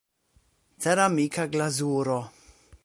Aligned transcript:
Ceramika 0.81 1.47
glazuro. 1.53 2.19